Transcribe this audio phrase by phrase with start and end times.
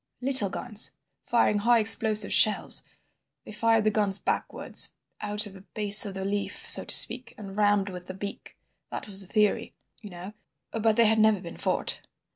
[0.19, 0.93] "Little guns,
[1.25, 2.81] firing high explosive shells.
[3.45, 7.35] They fired the guns backwards, out of the base of the leaf, so to speak,
[7.37, 8.57] and rammed with the beak.
[8.89, 10.33] That was the theory, you know,
[10.71, 12.01] but they had never been fought.